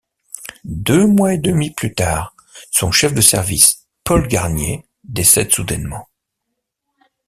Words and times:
Deux 0.65 1.05
mois 1.05 1.35
et 1.35 1.37
demi 1.37 1.75
plus 1.75 1.93
tard, 1.93 2.35
son 2.71 2.91
chef 2.91 3.13
de 3.13 3.21
service, 3.21 3.85
Paul 4.03 4.27
Garnier, 4.27 4.83
décède 5.03 5.51
soudainement. 5.53 6.07